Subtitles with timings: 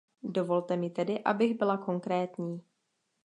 [0.23, 2.63] Dovolte mi tedy, abych byla konkrétní.